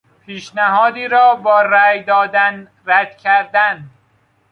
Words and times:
پیشنهادی 0.25 1.07
را 1.07 1.35
با 1.35 1.61
رای 1.61 2.03
دادن 2.03 2.67
رد 2.85 3.17
کردن 3.17 3.89